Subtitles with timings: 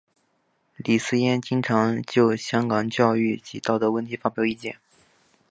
[0.77, 4.77] 李偲嫣经常就香港教育及道德问题发表意见。